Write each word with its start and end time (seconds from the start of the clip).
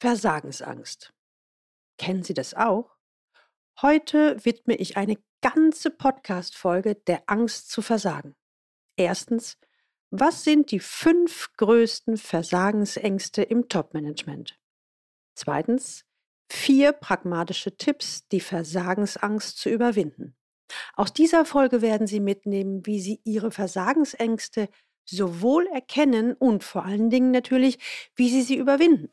Versagensangst. 0.00 1.12
Kennen 1.98 2.22
Sie 2.22 2.32
das 2.32 2.54
auch? 2.54 2.96
Heute 3.82 4.42
widme 4.46 4.74
ich 4.74 4.96
eine 4.96 5.18
ganze 5.42 5.90
Podcast-Folge 5.90 6.94
der 6.94 7.24
Angst 7.26 7.70
zu 7.70 7.82
versagen. 7.82 8.34
Erstens, 8.96 9.58
was 10.10 10.42
sind 10.42 10.70
die 10.70 10.80
fünf 10.80 11.52
größten 11.58 12.16
Versagensängste 12.16 13.42
im 13.42 13.68
Top-Management? 13.68 14.58
Zweitens, 15.34 16.06
vier 16.50 16.92
pragmatische 16.92 17.76
Tipps, 17.76 18.26
die 18.28 18.40
Versagensangst 18.40 19.58
zu 19.58 19.68
überwinden. 19.68 20.34
Aus 20.94 21.12
dieser 21.12 21.44
Folge 21.44 21.82
werden 21.82 22.06
Sie 22.06 22.20
mitnehmen, 22.20 22.86
wie 22.86 23.00
Sie 23.00 23.20
Ihre 23.24 23.50
Versagensängste 23.50 24.70
sowohl 25.04 25.66
erkennen 25.66 26.32
und 26.32 26.64
vor 26.64 26.86
allen 26.86 27.10
Dingen 27.10 27.32
natürlich, 27.32 27.78
wie 28.14 28.30
Sie 28.30 28.42
sie 28.42 28.56
überwinden. 28.56 29.12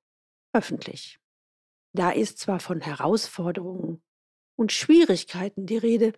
öffentlich. 0.53 1.19
Da 1.93 2.11
ist 2.11 2.39
zwar 2.39 2.59
von 2.59 2.81
Herausforderungen 2.81 4.01
und 4.57 4.71
Schwierigkeiten 4.71 5.65
die 5.65 5.77
Rede, 5.77 6.13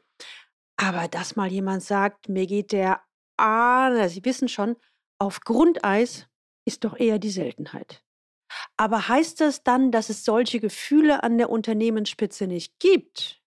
aber 0.78 1.08
dass 1.08 1.36
mal 1.36 1.52
jemand 1.52 1.84
sagt, 1.84 2.30
mir 2.30 2.46
geht 2.46 2.72
der 2.72 3.02
Ah, 3.38 4.08
Sie 4.10 4.24
wissen 4.26 4.48
schon, 4.48 4.76
auf 5.20 5.42
Grundeis 5.42 6.28
ist 6.66 6.84
doch 6.84 6.98
eher 6.98 7.20
die 7.20 7.32
Seltenheit. 7.32 8.04
Aber 8.78 9.08
heißt 9.08 9.42
das 9.42 9.64
dann, 9.64 9.92
dass 9.92 10.10
es 10.10 10.24
solche 10.24 10.60
Gefühle 10.60 11.24
an 11.24 11.38
der 11.38 11.50
Unternehmensspitze 11.50 12.46
nicht 12.48 12.80
gibt? 12.80 13.42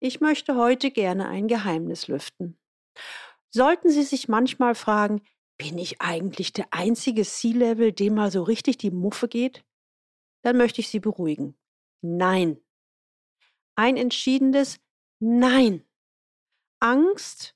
Ich 0.00 0.20
möchte 0.20 0.56
heute 0.56 0.90
gerne 0.90 1.28
ein 1.28 1.48
Geheimnis 1.48 2.08
lüften. 2.08 2.58
Sollten 3.50 3.88
Sie 3.88 4.02
sich 4.02 4.28
manchmal 4.28 4.74
fragen, 4.74 5.22
bin 5.58 5.78
ich 5.78 6.00
eigentlich 6.00 6.52
der 6.52 6.68
einzige 6.70 7.24
C-Level, 7.24 7.92
dem 7.92 8.14
mal 8.14 8.30
so 8.30 8.42
richtig 8.42 8.78
die 8.78 8.90
Muffe 8.90 9.28
geht? 9.28 9.64
dann 10.42 10.56
möchte 10.56 10.80
ich 10.80 10.88
Sie 10.88 10.98
beruhigen. 10.98 11.58
Nein. 12.00 12.58
Ein 13.76 13.96
entschiedenes 13.98 14.80
Nein. 15.20 15.84
Angst 16.80 17.54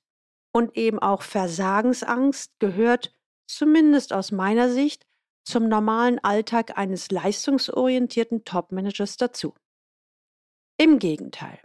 und 0.53 0.77
eben 0.77 0.99
auch 0.99 1.23
Versagensangst 1.23 2.59
gehört, 2.59 3.15
zumindest 3.47 4.13
aus 4.13 4.31
meiner 4.31 4.69
Sicht, 4.69 5.07
zum 5.45 5.67
normalen 5.67 6.19
Alltag 6.19 6.77
eines 6.77 7.09
leistungsorientierten 7.09 8.45
Topmanagers 8.45 9.17
dazu. 9.17 9.55
Im 10.77 10.99
Gegenteil, 10.99 11.59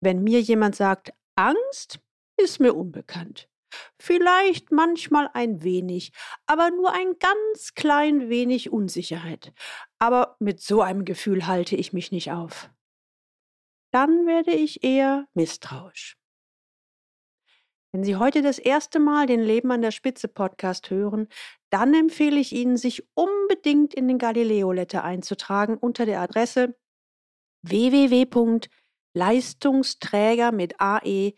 wenn 0.00 0.22
mir 0.22 0.40
jemand 0.40 0.76
sagt, 0.76 1.12
Angst 1.36 2.00
ist 2.38 2.60
mir 2.60 2.74
unbekannt, 2.74 3.49
Vielleicht 3.98 4.72
manchmal 4.72 5.30
ein 5.34 5.62
wenig, 5.62 6.12
aber 6.46 6.70
nur 6.70 6.92
ein 6.92 7.18
ganz 7.18 7.74
klein 7.74 8.28
wenig 8.28 8.70
Unsicherheit. 8.70 9.52
Aber 9.98 10.36
mit 10.38 10.60
so 10.60 10.82
einem 10.82 11.04
Gefühl 11.04 11.46
halte 11.46 11.76
ich 11.76 11.92
mich 11.92 12.12
nicht 12.12 12.32
auf. 12.32 12.70
Dann 13.92 14.26
werde 14.26 14.52
ich 14.52 14.84
eher 14.84 15.26
misstrauisch. 15.34 16.16
Wenn 17.92 18.04
Sie 18.04 18.14
heute 18.14 18.40
das 18.40 18.60
erste 18.60 19.00
Mal 19.00 19.26
den 19.26 19.40
Leben 19.40 19.72
an 19.72 19.82
der 19.82 19.90
Spitze 19.90 20.28
Podcast 20.28 20.90
hören, 20.90 21.26
dann 21.70 21.92
empfehle 21.92 22.38
ich 22.38 22.52
Ihnen, 22.52 22.76
sich 22.76 23.04
unbedingt 23.14 23.94
in 23.94 24.06
den 24.06 24.18
Galileo 24.18 24.70
Letter 24.70 25.02
einzutragen 25.02 25.76
unter 25.76 26.06
der 26.06 26.20
Adresse 26.20 26.78
www.leistungsträger 27.62 30.52
mit 30.52 30.76
ae-blog.de. 30.78 31.34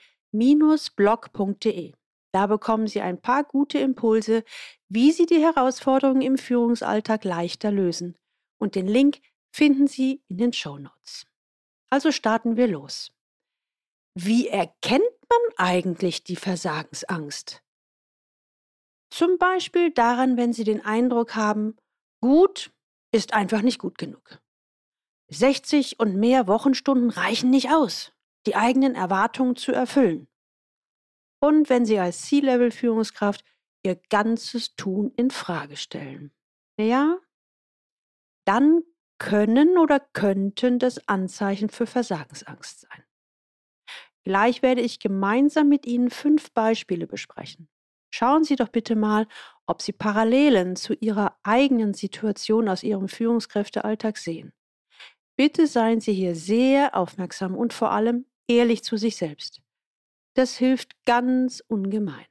Da 2.32 2.46
bekommen 2.46 2.86
Sie 2.86 3.02
ein 3.02 3.20
paar 3.20 3.44
gute 3.44 3.78
Impulse, 3.78 4.42
wie 4.88 5.12
Sie 5.12 5.26
die 5.26 5.40
Herausforderungen 5.40 6.22
im 6.22 6.38
Führungsalltag 6.38 7.24
leichter 7.24 7.70
lösen. 7.70 8.16
Und 8.58 8.74
den 8.74 8.88
Link 8.88 9.20
finden 9.54 9.86
Sie 9.86 10.22
in 10.28 10.38
den 10.38 10.52
Show 10.52 10.78
Notes. 10.78 11.26
Also 11.90 12.10
starten 12.10 12.56
wir 12.56 12.68
los. 12.68 13.12
Wie 14.14 14.48
erkennt 14.48 15.02
man 15.28 15.40
eigentlich 15.56 16.24
die 16.24 16.36
Versagensangst? 16.36 17.62
Zum 19.10 19.36
Beispiel 19.36 19.90
daran, 19.90 20.38
wenn 20.38 20.54
Sie 20.54 20.64
den 20.64 20.82
Eindruck 20.82 21.34
haben, 21.34 21.76
gut 22.22 22.72
ist 23.14 23.34
einfach 23.34 23.60
nicht 23.60 23.78
gut 23.78 23.98
genug. 23.98 24.40
60 25.28 26.00
und 26.00 26.16
mehr 26.16 26.46
Wochenstunden 26.46 27.10
reichen 27.10 27.50
nicht 27.50 27.70
aus, 27.70 28.12
die 28.46 28.56
eigenen 28.56 28.94
Erwartungen 28.94 29.56
zu 29.56 29.72
erfüllen 29.72 30.28
und 31.42 31.68
wenn 31.68 31.84
Sie 31.84 31.98
als 31.98 32.22
C-Level-Führungskraft 32.22 33.44
Ihr 33.84 34.00
ganzes 34.10 34.76
Tun 34.76 35.12
in 35.16 35.32
Frage 35.32 35.76
stellen. 35.76 36.32
Ja, 36.78 37.18
dann 38.46 38.82
können 39.18 39.76
oder 39.76 39.98
könnten 39.98 40.78
das 40.78 41.08
Anzeichen 41.08 41.68
für 41.68 41.86
Versagensangst 41.86 42.82
sein. 42.82 43.04
Gleich 44.24 44.62
werde 44.62 44.82
ich 44.82 45.00
gemeinsam 45.00 45.68
mit 45.68 45.84
Ihnen 45.84 46.10
fünf 46.10 46.52
Beispiele 46.52 47.08
besprechen. 47.08 47.68
Schauen 48.14 48.44
Sie 48.44 48.54
doch 48.54 48.68
bitte 48.68 48.94
mal, 48.94 49.26
ob 49.66 49.82
Sie 49.82 49.92
Parallelen 49.92 50.76
zu 50.76 50.94
Ihrer 50.94 51.36
eigenen 51.42 51.92
Situation 51.92 52.68
aus 52.68 52.84
Ihrem 52.84 53.08
Führungskräftealltag 53.08 54.16
sehen. 54.16 54.52
Bitte 55.36 55.66
seien 55.66 56.00
Sie 56.00 56.12
hier 56.12 56.36
sehr 56.36 56.94
aufmerksam 56.94 57.56
und 57.56 57.72
vor 57.72 57.90
allem 57.90 58.26
ehrlich 58.46 58.84
zu 58.84 58.96
sich 58.96 59.16
selbst. 59.16 59.60
Das 60.34 60.56
hilft 60.56 61.04
ganz 61.04 61.62
ungemein. 61.66 62.26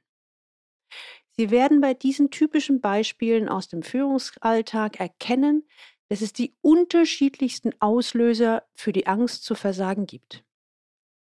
Sie 1.36 1.50
werden 1.50 1.80
bei 1.80 1.94
diesen 1.94 2.30
typischen 2.30 2.80
Beispielen 2.80 3.48
aus 3.48 3.68
dem 3.68 3.82
Führungsalltag 3.82 5.00
erkennen, 5.00 5.66
dass 6.08 6.20
es 6.20 6.32
die 6.32 6.54
unterschiedlichsten 6.60 7.72
Auslöser 7.80 8.64
für 8.74 8.92
die 8.92 9.06
Angst 9.06 9.44
zu 9.44 9.54
versagen 9.54 10.06
gibt. 10.06 10.44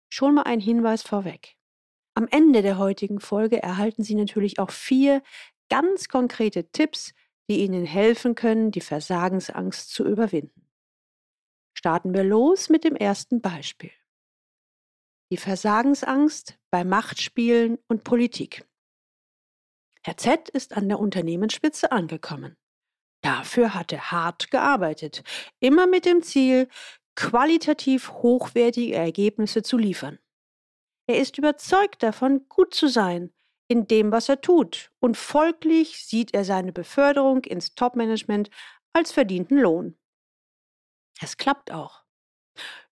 Schon 0.09 0.33
mal 0.33 0.43
ein 0.43 0.59
Hinweis 0.59 1.03
vorweg. 1.03 1.57
Am 2.15 2.27
Ende 2.31 2.63
der 2.63 2.79
heutigen 2.79 3.19
Folge 3.19 3.61
erhalten 3.61 4.03
Sie 4.03 4.15
natürlich 4.15 4.57
auch 4.57 4.71
vier 4.71 5.21
ganz 5.69 6.07
konkrete 6.07 6.71
Tipps, 6.71 7.13
die 7.49 7.59
Ihnen 7.63 7.85
helfen 7.85 8.33
können, 8.33 8.71
die 8.71 8.81
Versagensangst 8.81 9.91
zu 9.91 10.05
überwinden. 10.05 10.67
Starten 11.77 12.13
wir 12.13 12.23
los 12.23 12.69
mit 12.69 12.83
dem 12.83 12.95
ersten 12.95 13.41
Beispiel 13.41 13.91
die 15.31 15.37
Versagensangst 15.37 16.57
bei 16.71 16.83
Machtspielen 16.83 17.77
und 17.87 18.03
Politik. 18.03 18.65
Herr 20.03 20.17
Z 20.17 20.49
ist 20.49 20.75
an 20.75 20.87
der 20.87 20.99
Unternehmensspitze 20.99 21.91
angekommen. 21.91 22.55
Dafür 23.21 23.73
hat 23.73 23.91
er 23.91 24.11
hart 24.11 24.49
gearbeitet, 24.49 25.23
immer 25.59 25.87
mit 25.87 26.05
dem 26.05 26.23
Ziel, 26.23 26.69
qualitativ 27.15 28.11
hochwertige 28.11 28.95
Ergebnisse 28.95 29.61
zu 29.61 29.77
liefern. 29.77 30.19
Er 31.07 31.19
ist 31.19 31.37
überzeugt 31.37 32.01
davon, 32.01 32.47
gut 32.47 32.73
zu 32.73 32.87
sein 32.87 33.33
in 33.67 33.87
dem, 33.87 34.11
was 34.11 34.29
er 34.29 34.41
tut, 34.41 34.91
und 34.99 35.15
folglich 35.15 36.05
sieht 36.05 36.33
er 36.33 36.43
seine 36.43 36.73
Beförderung 36.73 37.43
ins 37.43 37.75
Topmanagement 37.75 38.49
als 38.93 39.11
verdienten 39.11 39.59
Lohn. 39.59 39.97
Es 41.21 41.37
klappt 41.37 41.71
auch. 41.71 42.03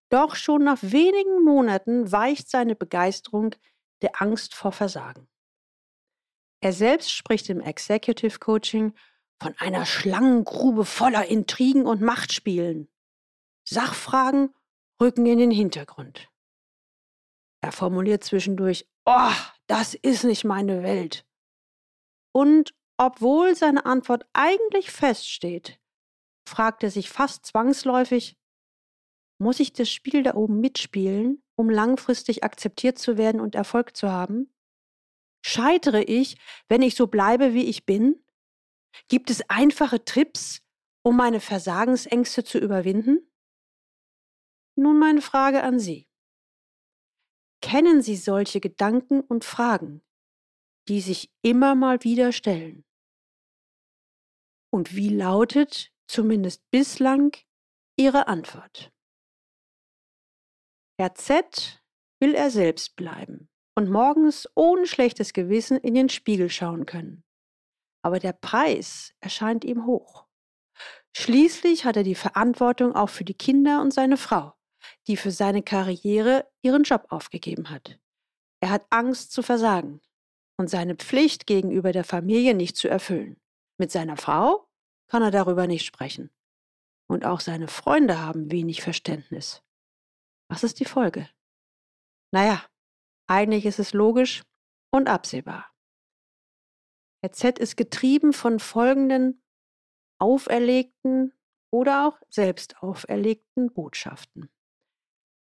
Doch 0.10 0.36
schon 0.36 0.64
nach 0.64 0.80
wenigen 0.82 1.44
Monaten 1.44 2.12
weicht 2.12 2.50
seine 2.50 2.76
Begeisterung 2.76 3.56
der 4.02 4.22
Angst 4.22 4.56
vor 4.56 4.72
Versagen. 4.72 5.28
Er 6.62 6.74
selbst 6.74 7.12
spricht 7.12 7.50
im 7.50 7.62
Executive 7.62 8.40
Coaching 8.40 8.94
von 9.42 9.54
einer 9.58 9.86
Schlangengrube 9.86 10.86
voller 10.86 11.26
Intrigen 11.26 11.86
und 11.86 12.02
Machtspielen. 12.02 12.90
Sachfragen 13.68 14.54
rücken 15.02 15.26
in 15.26 15.38
den 15.38 15.52
Hintergrund. 15.52 16.30
Er 17.62 17.72
formuliert 17.72 18.24
zwischendurch, 18.24 18.88
oh, 19.06 19.34
das 19.68 19.94
ist 19.94 20.24
nicht 20.24 20.46
meine 20.46 20.84
Welt. 20.84 21.26
Und 22.32 22.74
obwohl 22.98 23.56
seine 23.56 23.86
Antwort 23.86 24.26
eigentlich 24.34 24.92
feststeht, 24.92 25.80
fragt 26.48 26.84
er 26.84 26.92
sich 26.92 27.10
fast 27.10 27.46
zwangsläufig, 27.46 28.38
muss 29.40 29.60
ich 29.60 29.74
das 29.74 29.90
Spiel 29.90 30.24
da 30.24 30.36
oben 30.36 30.60
mitspielen, 30.60 31.44
um 31.56 31.70
langfristig 31.70 32.44
akzeptiert 32.44 32.98
zu 32.98 33.18
werden 33.18 33.42
und 33.42 33.56
Erfolg 33.56 33.96
zu 33.96 34.12
haben? 34.12 34.54
Scheitere 35.46 36.04
ich, 36.04 36.38
wenn 36.68 36.82
ich 36.82 36.96
so 36.96 37.08
bleibe, 37.08 37.54
wie 37.54 37.66
ich 37.66 37.86
bin? 37.86 38.24
Gibt 39.08 39.30
es 39.30 39.48
einfache 39.50 40.04
Tipps, 40.04 40.62
um 41.04 41.16
meine 41.16 41.40
Versagensängste 41.40 42.44
zu 42.44 42.58
überwinden? 42.58 43.32
Nun 44.76 45.00
meine 45.00 45.22
Frage 45.22 45.64
an 45.64 45.80
Sie. 45.80 46.08
Kennen 47.62 48.02
Sie 48.02 48.16
solche 48.16 48.60
Gedanken 48.60 49.22
und 49.22 49.46
Fragen, 49.46 50.04
die 50.88 51.02
sich 51.02 51.32
immer 51.42 51.76
mal 51.76 52.04
wieder 52.04 52.32
stellen? 52.32 52.86
Und 54.70 54.96
wie 54.96 55.10
lautet, 55.10 55.92
zumindest 56.08 56.70
bislang, 56.72 57.36
Ihre 57.98 58.28
Antwort? 58.28 58.92
Herr 61.00 61.14
Z 61.14 61.84
will 62.20 62.34
er 62.34 62.50
selbst 62.50 62.96
bleiben 62.96 63.50
und 63.76 63.90
morgens 63.90 64.50
ohne 64.56 64.88
schlechtes 64.88 65.34
Gewissen 65.34 65.78
in 65.78 65.94
den 65.94 66.10
Spiegel 66.10 66.50
schauen 66.50 66.88
können. 66.88 67.24
Aber 68.02 68.20
der 68.20 68.34
Preis 68.34 69.14
erscheint 69.20 69.64
ihm 69.64 69.86
hoch. 69.86 70.26
Schließlich 71.16 71.86
hat 71.86 71.98
er 71.98 72.04
die 72.04 72.16
Verantwortung 72.16 72.96
auch 72.96 73.10
für 73.10 73.24
die 73.24 73.36
Kinder 73.36 73.82
und 73.82 73.94
seine 73.94 74.18
Frau, 74.18 74.54
die 75.08 75.18
für 75.18 75.32
seine 75.32 75.62
Karriere 75.62 76.48
ihren 76.64 76.84
Job 76.84 77.06
aufgegeben 77.10 77.70
hat. 77.70 78.00
Er 78.60 78.72
hat 78.72 78.88
Angst 78.90 79.32
zu 79.32 79.44
versagen 79.44 80.02
und 80.58 80.70
seine 80.70 80.96
Pflicht 80.96 81.46
gegenüber 81.46 81.92
der 81.92 82.04
Familie 82.04 82.56
nicht 82.56 82.76
zu 82.76 82.88
erfüllen. 82.88 83.40
Mit 83.78 83.92
seiner 83.92 84.18
Frau 84.18 84.68
kann 85.08 85.22
er 85.22 85.32
darüber 85.32 85.68
nicht 85.68 85.86
sprechen. 85.86 86.32
Und 87.08 87.24
auch 87.24 87.40
seine 87.40 87.68
Freunde 87.68 88.20
haben 88.20 88.52
wenig 88.52 88.82
Verständnis. 88.82 89.64
Was 90.50 90.64
ist 90.64 90.80
die 90.80 90.86
Folge? 90.86 91.30
Naja, 92.32 92.66
eigentlich 93.28 93.66
ist 93.66 93.80
es 93.80 93.94
logisch 93.94 94.44
und 94.92 95.08
absehbar. 95.08 95.72
Herr 97.22 97.32
Z 97.32 97.60
ist 97.60 97.76
getrieben 97.76 98.32
von 98.34 98.60
folgenden 98.60 99.44
auferlegten 100.20 101.34
oder 101.72 102.08
auch 102.08 102.20
selbst 102.30 102.82
auferlegten 102.82 103.74
Botschaften. 103.74 104.50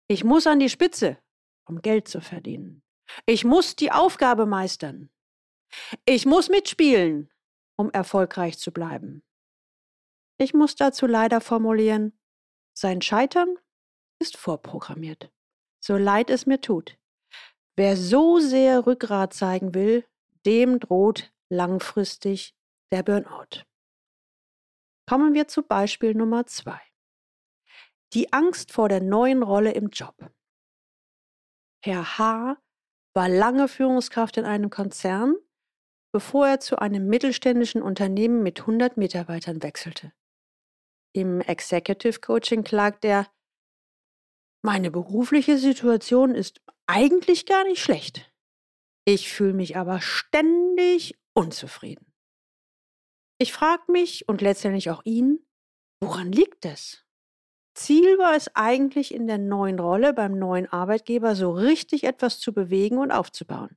Ich 0.08 0.25
muss 0.25 0.47
an 0.47 0.58
die 0.58 0.69
Spitze, 0.69 1.19
um 1.69 1.82
Geld 1.82 2.09
zu 2.09 2.20
verdienen. 2.20 2.82
Ich 3.25 3.44
muss 3.44 3.76
die 3.76 3.93
Aufgabe 3.93 4.47
meistern. 4.47 5.11
Ich 6.05 6.26
muss 6.26 6.49
mitspielen, 6.49 7.32
um 7.76 7.91
erfolgreich 7.91 8.59
zu 8.59 8.73
bleiben. 8.73 9.23
Ich 10.38 10.55
muss 10.55 10.76
dazu 10.76 11.06
leider 11.06 11.41
formulieren, 11.41 12.19
sein 12.75 13.00
Scheitern 13.00 13.56
ist 14.18 14.36
vorprogrammiert. 14.36 15.30
So 15.80 15.96
leid 15.96 16.30
es 16.30 16.46
mir 16.46 16.60
tut. 16.60 16.98
Wer 17.76 17.96
so 17.96 18.38
sehr 18.40 18.86
Rückgrat 18.86 19.34
zeigen 19.34 19.74
will, 19.74 20.06
dem 20.46 20.80
droht 20.80 21.32
langfristig 21.50 22.54
der 22.90 23.02
Burnout. 23.02 23.64
Kommen 25.08 25.34
wir 25.34 25.46
zu 25.46 25.62
Beispiel 25.62 26.14
Nummer 26.14 26.46
zwei. 26.46 26.80
Die 28.14 28.32
Angst 28.32 28.72
vor 28.72 28.88
der 28.88 29.00
neuen 29.00 29.42
Rolle 29.42 29.72
im 29.72 29.90
Job. 29.90 30.14
Herr 31.84 32.18
H. 32.18 32.56
war 33.14 33.28
lange 33.28 33.68
Führungskraft 33.68 34.36
in 34.36 34.44
einem 34.44 34.70
Konzern, 34.70 35.36
bevor 36.12 36.48
er 36.48 36.60
zu 36.60 36.78
einem 36.78 37.06
mittelständischen 37.06 37.82
Unternehmen 37.82 38.42
mit 38.42 38.60
100 38.60 38.96
Mitarbeitern 38.96 39.62
wechselte. 39.62 40.12
Im 41.12 41.40
Executive 41.40 42.20
Coaching 42.20 42.64
klagt 42.64 43.04
er, 43.04 43.26
meine 44.66 44.90
berufliche 44.90 45.58
Situation 45.58 46.34
ist 46.34 46.60
eigentlich 46.86 47.46
gar 47.46 47.62
nicht 47.62 47.80
schlecht. 47.80 48.32
Ich 49.04 49.32
fühle 49.32 49.54
mich 49.54 49.76
aber 49.76 50.00
ständig 50.00 51.16
unzufrieden. 51.34 52.12
Ich 53.38 53.52
frage 53.52 53.92
mich 53.92 54.28
und 54.28 54.40
letztendlich 54.40 54.90
auch 54.90 55.02
ihn, 55.04 55.38
woran 56.00 56.32
liegt 56.32 56.64
es? 56.64 57.04
Ziel 57.74 58.18
war 58.18 58.34
es 58.34 58.56
eigentlich 58.56 59.14
in 59.14 59.28
der 59.28 59.38
neuen 59.38 59.78
Rolle 59.78 60.12
beim 60.12 60.36
neuen 60.36 60.66
Arbeitgeber 60.66 61.36
so 61.36 61.52
richtig 61.52 62.02
etwas 62.02 62.40
zu 62.40 62.52
bewegen 62.52 62.98
und 62.98 63.12
aufzubauen. 63.12 63.76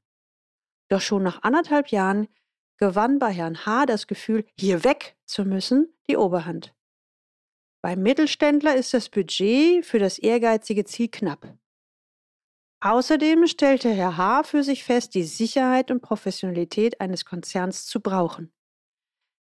Doch 0.90 1.02
schon 1.02 1.22
nach 1.22 1.44
anderthalb 1.44 1.90
Jahren 1.90 2.30
gewann 2.78 3.20
bei 3.20 3.32
Herrn 3.32 3.64
H. 3.64 3.86
das 3.86 4.08
Gefühl, 4.08 4.44
hier 4.58 4.84
weg 4.84 5.18
zu 5.26 5.46
müssen, 5.46 5.94
die 6.10 6.18
Oberhand. 6.18 6.74
Beim 7.82 8.04
Mittelständler 8.04 8.76
ist 8.76 8.94
das 8.94 9.08
Budget 9.08 9.86
für 9.86 10.00
das 10.00 10.20
ehrgeizige 10.20 10.84
Ziel 10.84 11.08
knapp. 11.08 11.58
Außerdem 12.82 13.48
stellte 13.48 13.90
Herr 13.90 14.18
H. 14.18 14.44
für 14.44 14.64
sich 14.64 14.84
fest, 14.84 15.16
die 15.16 15.24
Sicherheit 15.24 15.90
und 15.90 16.02
Professionalität 16.02 17.00
eines 17.00 17.26
Konzerns 17.26 17.86
zu 17.86 18.02
brauchen. 18.02 18.54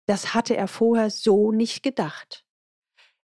Das 0.08 0.34
hatte 0.34 0.56
er 0.56 0.68
vorher 0.68 1.10
so 1.10 1.52
nicht 1.52 1.84
gedacht. 1.84 2.46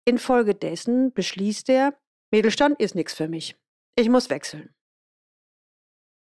Infolgedessen 0.05 1.13
beschließt 1.13 1.69
er, 1.69 1.97
Mittelstand 2.31 2.79
ist 2.79 2.95
nichts 2.95 3.13
für 3.13 3.27
mich. 3.27 3.57
Ich 3.95 4.09
muss 4.09 4.29
wechseln. 4.29 4.73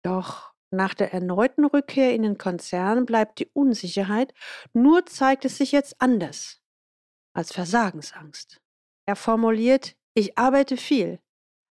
Doch 0.05 0.55
nach 0.71 0.95
der 0.95 1.12
erneuten 1.12 1.65
Rückkehr 1.65 2.15
in 2.15 2.23
den 2.23 2.39
Konzern 2.39 3.07
bleibt 3.07 3.39
die 3.39 3.49
Unsicherheit, 3.53 4.35
nur 4.73 5.07
zeigt 5.07 5.45
es 5.45 5.57
sich 5.57 5.73
jetzt 5.73 6.01
anders 6.01 6.61
als 7.37 7.53
Versagensangst. 7.53 8.61
Er 9.06 9.15
formuliert, 9.15 9.94
ich 10.15 10.38
arbeite 10.38 10.77
viel. 10.77 11.21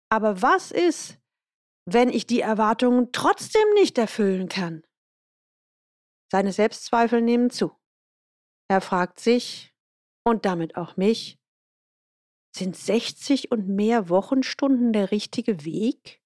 Aber 0.09 0.41
was 0.41 0.71
ist, 0.71 1.17
wenn 1.85 2.09
ich 2.09 2.27
die 2.27 2.41
Erwartungen 2.41 3.11
trotzdem 3.11 3.67
nicht 3.73 3.97
erfüllen 3.97 4.47
kann? 4.47 4.83
Seine 6.31 6.53
Selbstzweifel 6.53 7.21
nehmen 7.21 7.49
zu. 7.49 7.75
Er 8.69 8.81
fragt 8.81 9.19
sich 9.19 9.73
und 10.23 10.45
damit 10.45 10.75
auch 10.75 10.97
mich, 10.97 11.39
sind 12.55 12.77
60 12.77 13.51
und 13.51 13.67
mehr 13.67 14.09
Wochenstunden 14.09 14.93
der 14.93 15.11
richtige 15.11 15.65
Weg? 15.65 16.21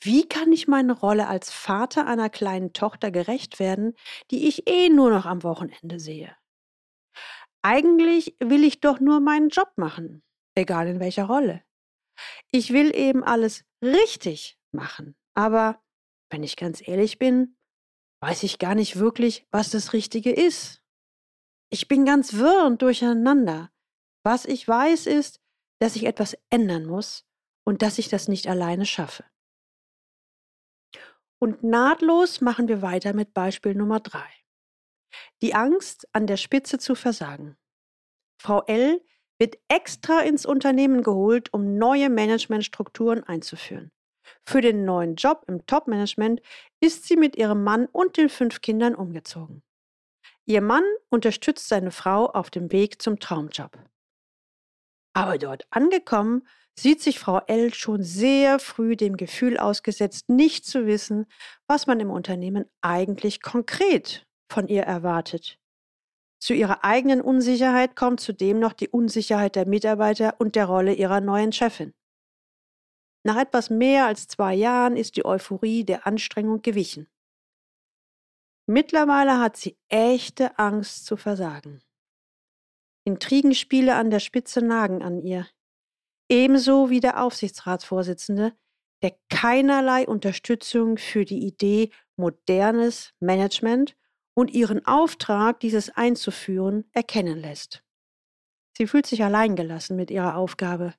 Wie 0.00 0.26
kann 0.28 0.52
ich 0.52 0.68
meine 0.68 0.92
Rolle 0.92 1.28
als 1.28 1.50
Vater 1.50 2.06
einer 2.06 2.30
kleinen 2.30 2.72
Tochter 2.72 3.10
gerecht 3.10 3.58
werden, 3.58 3.94
die 4.30 4.48
ich 4.48 4.68
eh 4.68 4.88
nur 4.88 5.10
noch 5.10 5.26
am 5.26 5.42
Wochenende 5.42 6.00
sehe? 6.00 6.36
Eigentlich 7.62 8.36
will 8.40 8.64
ich 8.64 8.80
doch 8.80 9.00
nur 9.00 9.20
meinen 9.20 9.48
Job 9.48 9.72
machen, 9.76 10.22
egal 10.54 10.88
in 10.88 11.00
welcher 11.00 11.24
Rolle. 11.24 11.64
Ich 12.50 12.72
will 12.72 12.94
eben 12.94 13.22
alles 13.22 13.64
richtig 13.82 14.58
machen, 14.72 15.16
aber 15.34 15.82
wenn 16.30 16.42
ich 16.42 16.56
ganz 16.56 16.86
ehrlich 16.86 17.18
bin, 17.18 17.56
weiß 18.20 18.42
ich 18.42 18.58
gar 18.58 18.74
nicht 18.74 18.98
wirklich, 18.98 19.46
was 19.50 19.70
das 19.70 19.92
Richtige 19.92 20.32
ist. 20.32 20.82
Ich 21.70 21.88
bin 21.88 22.04
ganz 22.04 22.34
wirr 22.34 22.64
und 22.66 22.82
durcheinander. 22.82 23.70
Was 24.24 24.44
ich 24.44 24.66
weiß 24.66 25.06
ist, 25.06 25.40
dass 25.80 25.96
ich 25.96 26.04
etwas 26.04 26.36
ändern 26.50 26.86
muss 26.86 27.26
und 27.64 27.82
dass 27.82 27.98
ich 27.98 28.08
das 28.08 28.28
nicht 28.28 28.48
alleine 28.48 28.86
schaffe. 28.86 29.24
Und 31.40 31.62
nahtlos 31.62 32.40
machen 32.40 32.66
wir 32.66 32.82
weiter 32.82 33.12
mit 33.12 33.32
Beispiel 33.32 33.74
Nummer 33.74 34.00
drei. 34.00 34.28
Die 35.42 35.54
Angst, 35.54 36.08
an 36.12 36.26
der 36.26 36.36
Spitze 36.36 36.78
zu 36.78 36.94
versagen. 36.94 37.56
Frau 38.40 38.62
L. 38.66 39.00
wird 39.38 39.56
extra 39.68 40.20
ins 40.20 40.46
Unternehmen 40.46 41.02
geholt, 41.02 41.52
um 41.52 41.76
neue 41.78 42.10
Managementstrukturen 42.10 43.24
einzuführen. 43.24 43.90
Für 44.46 44.60
den 44.60 44.84
neuen 44.84 45.14
Job 45.16 45.44
im 45.48 45.66
Top-Management 45.66 46.40
ist 46.80 47.04
sie 47.04 47.16
mit 47.16 47.36
ihrem 47.36 47.64
Mann 47.64 47.86
und 47.86 48.16
den 48.16 48.28
fünf 48.28 48.60
Kindern 48.60 48.94
umgezogen. 48.94 49.62
Ihr 50.46 50.62
Mann 50.62 50.84
unterstützt 51.10 51.68
seine 51.68 51.90
Frau 51.90 52.26
auf 52.26 52.50
dem 52.50 52.72
Weg 52.72 53.02
zum 53.02 53.20
Traumjob. 53.20 53.78
Aber 55.14 55.36
dort 55.36 55.66
angekommen, 55.70 56.46
sieht 56.78 57.02
sich 57.02 57.18
Frau 57.18 57.40
L. 57.46 57.74
schon 57.74 58.02
sehr 58.02 58.58
früh 58.58 58.96
dem 58.96 59.16
Gefühl 59.16 59.58
ausgesetzt, 59.58 60.28
nicht 60.28 60.64
zu 60.64 60.86
wissen, 60.86 61.26
was 61.66 61.86
man 61.86 61.98
im 61.98 62.10
Unternehmen 62.10 62.66
eigentlich 62.80 63.42
konkret 63.42 64.27
von 64.48 64.68
ihr 64.68 64.82
erwartet. 64.82 65.58
Zu 66.40 66.54
ihrer 66.54 66.84
eigenen 66.84 67.20
Unsicherheit 67.20 67.96
kommt 67.96 68.20
zudem 68.20 68.60
noch 68.60 68.72
die 68.72 68.88
Unsicherheit 68.88 69.56
der 69.56 69.66
Mitarbeiter 69.66 70.36
und 70.38 70.54
der 70.54 70.66
Rolle 70.66 70.94
ihrer 70.94 71.20
neuen 71.20 71.52
Chefin. 71.52 71.94
Nach 73.24 73.36
etwas 73.36 73.70
mehr 73.70 74.06
als 74.06 74.28
zwei 74.28 74.54
Jahren 74.54 74.96
ist 74.96 75.16
die 75.16 75.24
Euphorie 75.24 75.84
der 75.84 76.06
Anstrengung 76.06 76.62
gewichen. 76.62 77.08
Mittlerweile 78.66 79.40
hat 79.40 79.56
sie 79.56 79.76
echte 79.88 80.58
Angst 80.58 81.06
zu 81.06 81.16
versagen. 81.16 81.82
Intrigenspiele 83.04 83.96
an 83.96 84.10
der 84.10 84.20
Spitze 84.20 84.62
nagen 84.62 85.02
an 85.02 85.20
ihr. 85.22 85.46
Ebenso 86.30 86.90
wie 86.90 87.00
der 87.00 87.22
Aufsichtsratsvorsitzende, 87.22 88.52
der 89.02 89.16
keinerlei 89.30 90.06
Unterstützung 90.06 90.98
für 90.98 91.24
die 91.24 91.46
Idee 91.46 91.90
modernes 92.16 93.14
Management 93.20 93.96
und 94.38 94.52
ihren 94.52 94.86
Auftrag, 94.86 95.58
dieses 95.58 95.90
einzuführen, 95.90 96.88
erkennen 96.92 97.40
lässt. 97.40 97.82
Sie 98.76 98.86
fühlt 98.86 99.04
sich 99.04 99.24
alleingelassen 99.24 99.96
mit 99.96 100.12
ihrer 100.12 100.36
Aufgabe, 100.36 100.94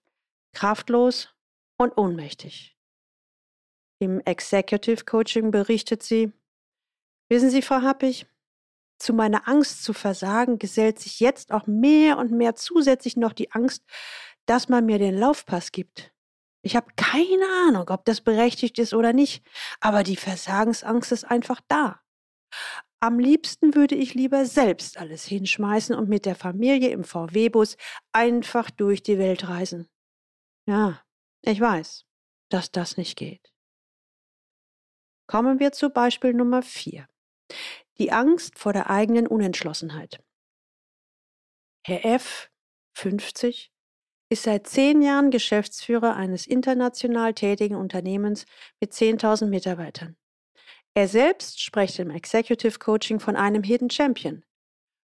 kraftlos 0.52 1.34
und 1.78 1.98
ohnmächtig. 1.98 2.78
Im 4.00 4.20
Executive 4.26 5.06
Coaching 5.06 5.52
berichtet 5.52 6.04
sie, 6.04 6.34
Wissen 7.30 7.50
Sie, 7.50 7.62
Frau 7.62 7.82
Happig, 7.82 8.28
Zu 8.98 9.14
meiner 9.14 9.48
Angst 9.48 9.86
zu 9.86 9.94
versagen 9.94 10.60
gesellt 10.60 11.00
sich 11.00 11.22
jetzt 11.22 11.54
auch 11.54 11.66
mehr 11.66 12.18
und 12.18 12.32
mehr 12.32 12.56
zusätzlich 12.56 13.16
noch 13.16 13.32
die 13.32 13.54
Angst, 13.54 13.86
dass 14.48 14.68
man 14.68 14.86
mir 14.86 15.00
den 15.00 15.18
Laufpass 15.18 15.72
gibt. 15.72 16.14
Ich 16.62 16.76
habe 16.76 16.92
keine 16.98 17.46
Ahnung, 17.70 17.90
ob 17.90 18.04
das 18.04 18.20
berechtigt 18.20 18.80
ist 18.80 18.94
oder 18.94 19.14
nicht, 19.14 19.46
aber 19.80 20.04
die 20.04 20.18
Versagensangst 20.18 21.14
ist 21.14 21.24
einfach 21.24 21.62
da. 21.70 22.02
Am 23.02 23.18
liebsten 23.18 23.76
würde 23.76 23.96
ich 23.96 24.14
lieber 24.14 24.46
selbst 24.46 24.98
alles 24.98 25.24
hinschmeißen 25.26 25.96
und 25.96 26.10
mit 26.10 26.26
der 26.26 26.36
Familie 26.36 26.90
im 26.90 27.06
VW-Bus 27.06 27.78
einfach 28.12 28.70
durch 28.70 29.04
die 29.04 29.18
Welt 29.18 29.48
reisen. 29.48 29.88
Ja, 30.68 31.02
ich 31.42 31.62
weiß, 31.62 32.06
dass 32.50 32.72
das 32.72 32.98
nicht 32.98 33.18
geht. 33.18 33.54
Kommen 35.28 35.60
wir 35.60 35.72
zu 35.72 35.90
Beispiel 35.90 36.34
Nummer 36.34 36.62
4. 36.62 37.08
Die 38.00 38.12
Angst 38.12 38.58
vor 38.60 38.74
der 38.74 38.90
eigenen 38.90 39.28
Unentschlossenheit. 39.28 40.22
Herr 41.86 42.04
F., 42.04 42.52
50, 42.98 43.72
ist 44.32 44.44
seit 44.44 44.68
zehn 44.68 45.02
Jahren 45.02 45.32
Geschäftsführer 45.32 46.16
eines 46.16 46.46
international 46.46 47.34
tätigen 47.34 47.76
Unternehmens 47.76 48.46
mit 48.82 48.92
10.000 48.92 49.48
Mitarbeitern. 49.48 50.18
Er 51.00 51.08
selbst 51.08 51.62
spricht 51.62 51.98
im 52.00 52.10
Executive 52.10 52.78
Coaching 52.78 53.22
von 53.22 53.38
einem 53.38 53.64
Hidden 53.64 53.90
Champion, 53.90 54.44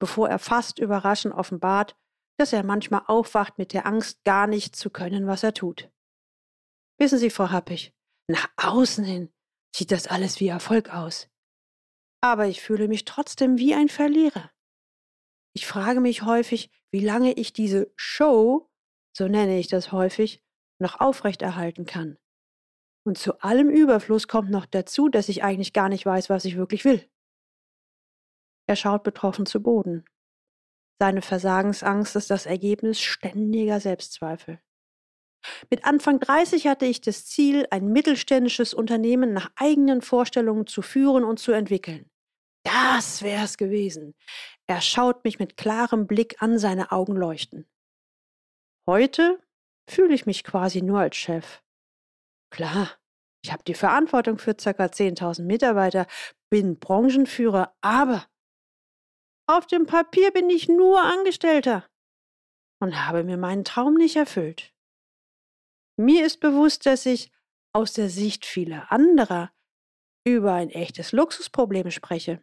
bevor 0.00 0.28
er 0.28 0.40
fast 0.40 0.81
überraschend 0.81 1.33
offenbart, 1.33 1.97
dass 2.40 2.52
er 2.52 2.64
manchmal 2.64 3.02
aufwacht 3.07 3.57
mit 3.57 3.73
der 3.73 3.87
Angst, 3.87 4.25
gar 4.25 4.49
nicht 4.49 4.75
zu 4.75 4.90
können, 4.90 5.28
was 5.28 5.45
er 5.45 5.55
tut. 5.55 5.88
Wissen 6.99 7.21
Sie, 7.21 7.31
Frau 7.31 7.50
Happig, 7.50 7.95
nach 8.26 8.49
außen 8.57 9.05
hin 9.05 9.33
sieht 9.76 9.93
das 9.93 10.09
alles 10.09 10.40
wie 10.40 10.49
Erfolg 10.49 10.93
aus. 10.93 11.28
Aber 12.21 12.49
ich 12.49 12.62
fühle 12.62 12.88
mich 12.88 13.05
trotzdem 13.05 13.57
wie 13.57 13.73
ein 13.73 13.88
Verlierer. 13.88 14.50
Ich 15.55 15.69
frage 15.69 16.00
mich 16.00 16.23
häufig, 16.23 16.69
wie 16.90 17.05
lange 17.05 17.33
ich 17.35 17.52
diese 17.52 17.93
Show, 17.95 18.69
so 19.16 19.28
nenne 19.28 19.57
ich 19.57 19.69
das 19.69 19.93
häufig, 19.93 20.43
noch 20.81 20.99
aufrechterhalten 20.99 21.87
kann. 21.87 22.19
Und 23.07 23.17
zu 23.17 23.41
allem 23.41 23.71
Überfluss 23.71 24.27
kommt 24.27 24.51
noch 24.51 24.67
dazu, 24.67 25.09
dass 25.09 25.29
ich 25.29 25.45
eigentlich 25.45 25.73
gar 25.73 25.89
nicht 25.89 26.05
weiß, 26.05 26.29
was 26.29 26.45
ich 26.45 26.57
wirklich 26.57 26.85
will. 26.85 27.09
Er 28.69 28.75
schaut 28.75 29.05
betroffen 29.05 29.47
zu 29.47 29.63
Boden. 29.63 30.05
Seine 30.99 31.23
Versagensangst 31.23 32.17
ist 32.17 32.31
das 32.31 32.47
Ergebnis 32.47 33.01
ständiger 33.01 33.79
Selbstzweifel. 33.79 34.61
Mit 35.71 35.85
Anfang 35.85 36.19
30 36.19 36.67
hatte 36.67 36.87
ich 36.87 37.01
das 37.01 37.27
Ziel, 37.27 37.69
ein 37.71 37.93
mittelständisches 37.93 38.75
Unternehmen 38.75 39.33
nach 39.33 39.53
eigenen 39.55 40.03
Vorstellungen 40.03 40.67
zu 40.67 40.83
führen 40.83 41.23
und 41.23 41.39
zu 41.39 41.53
entwickeln. 41.53 42.11
Das 42.65 43.23
wär's 43.23 43.57
gewesen. 43.57 44.17
Er 44.67 44.81
schaut 44.81 45.23
mich 45.23 45.39
mit 45.39 45.57
klarem 45.57 46.09
Blick 46.09 46.43
an, 46.43 46.59
seine 46.59 46.91
Augen 46.91 47.15
leuchten. 47.15 47.69
Heute 48.85 49.41
fühle 49.89 50.13
ich 50.13 50.27
mich 50.27 50.43
quasi 50.43 50.83
nur 50.83 50.99
als 50.99 51.15
Chef. 51.15 51.63
Klar, 52.50 52.91
ich 53.45 53.53
habe 53.53 53.62
die 53.65 53.75
Verantwortung 53.75 54.38
für 54.38 54.55
ca. 54.55 54.71
10.000 54.71 55.43
Mitarbeiter, 55.43 56.07
bin 56.50 56.79
Branchenführer, 56.79 57.76
aber 57.81 58.26
auf 59.49 59.67
dem 59.67 59.87
Papier 59.87 60.33
bin 60.33 60.50
ich 60.50 60.69
nur 60.69 61.03
Angestellter 61.03 61.88
und 62.81 63.07
habe 63.07 63.25
mir 63.25 63.37
meinen 63.37 63.65
Traum 63.65 63.95
nicht 63.95 64.17
erfüllt. 64.17 64.75
Mir 65.97 66.26
ist 66.26 66.41
bewusst, 66.41 66.87
dass 66.87 67.07
ich 67.07 67.31
aus 67.73 67.93
der 67.93 68.11
Sicht 68.11 68.45
vieler 68.45 68.91
anderer 68.91 69.53
über 70.26 70.55
ein 70.55 70.71
echtes 70.71 71.12
Luxusproblem 71.12 71.91
spreche. 71.91 72.43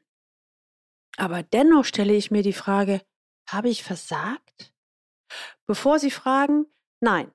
Aber 1.18 1.44
dennoch 1.44 1.86
stelle 1.86 2.14
ich 2.14 2.32
mir 2.32 2.42
die 2.42 2.54
Frage, 2.54 3.02
habe 3.50 3.70
ich 3.70 3.84
versagt? 3.84 4.74
Bevor 5.66 6.00
Sie 6.00 6.12
fragen, 6.12 6.66
nein, 7.02 7.32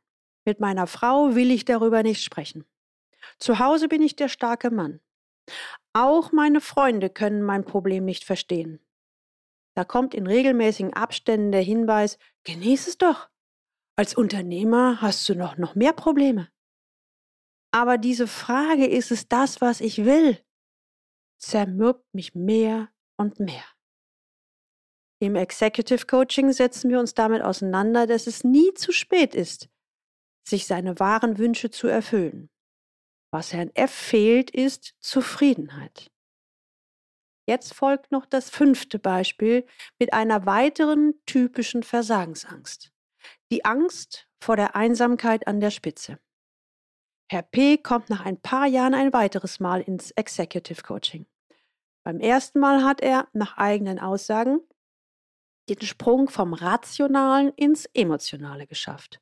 mit 0.49 0.61
meiner 0.61 0.87
Frau 0.87 1.35
will 1.35 1.51
ich 1.51 1.67
darüber 1.67 2.03
nicht 2.03 2.25
sprechen. 2.25 2.65
Zu 3.39 3.59
Hause 3.59 3.87
bin 3.87 4.01
ich 4.01 4.17
der 4.17 4.29
starke 4.29 4.71
Mann. 4.71 5.01
Auch 5.93 6.33
meine 6.33 6.63
Freunde 6.63 7.11
können 7.11 7.43
mein 7.43 7.67
Problem 7.67 8.07
nicht 8.07 8.25
verstehen. 8.25 8.81
Da 9.75 9.85
kommt 9.85 10.15
in 10.15 10.27
regelmäßigen 10.27 10.95
Abständen 10.95 11.53
der 11.53 11.61
Hinweis, 11.61 12.19
genieß 12.45 12.89
es 12.89 12.97
doch. 12.97 13.29
Als 13.95 14.15
Unternehmer 14.15 15.03
hast 15.03 15.29
du 15.29 15.35
noch, 15.35 15.59
noch 15.59 15.75
mehr 15.75 15.93
Probleme. 15.93 16.49
Aber 17.71 17.99
diese 17.99 18.27
Frage, 18.27 18.87
ist 18.87 19.11
es 19.11 19.29
das, 19.29 19.61
was 19.61 19.83
ich 19.83 20.07
will, 20.07 20.39
zermürbt 21.37 22.07
mich 22.15 22.35
mehr 22.35 22.89
und 23.19 23.39
mehr. 23.39 23.65
Im 25.21 25.37
Executive 25.37 26.07
Coaching 26.07 26.53
setzen 26.53 26.89
wir 26.91 26.99
uns 26.99 27.13
damit 27.13 27.43
auseinander, 27.43 28.07
dass 28.07 28.27
es 28.27 28.45
nie 28.45 28.73
zu 28.73 28.93
spät 28.93 29.35
ist, 29.35 29.69
sich 30.49 30.67
seine 30.67 30.99
wahren 30.99 31.39
Wünsche 31.39 31.71
zu 31.71 31.87
erfüllen. 31.87 32.51
Was 33.31 33.53
Herrn 33.53 33.71
F 33.75 33.93
fehlt, 33.93 34.51
ist 34.51 34.95
Zufriedenheit. 35.01 36.11
Jetzt 37.47 37.75
folgt 37.75 38.13
noch 38.13 38.27
das 38.27 38.51
fünfte 38.51 38.99
Beispiel 38.99 39.67
mit 39.99 40.13
einer 40.13 40.45
weiteren 40.45 41.15
typischen 41.25 41.83
Versagensangst. 41.83 42.93
Die 43.51 43.65
Angst 43.65 44.29
vor 44.43 44.57
der 44.57 44.77
Einsamkeit 44.77 45.47
an 45.47 45.61
der 45.61 45.71
Spitze. 45.71 46.19
Herr 47.31 47.43
P. 47.43 47.77
kommt 47.79 48.09
nach 48.09 48.25
ein 48.25 48.41
paar 48.41 48.67
Jahren 48.67 48.95
ein 48.95 49.13
weiteres 49.13 49.61
Mal 49.61 49.83
ins 49.83 50.11
Executive 50.13 50.83
Coaching. 50.83 51.27
Beim 52.05 52.21
ersten 52.21 52.59
Mal 52.59 52.85
hat 52.85 53.03
er, 53.03 53.29
nach 53.35 53.59
eigenen 53.59 53.99
Aussagen, 53.99 54.61
den 55.69 55.81
Sprung 55.83 56.31
vom 56.31 56.55
Rationalen 56.55 57.53
ins 57.55 57.85
Emotionale 57.93 58.67
geschafft. 58.67 59.21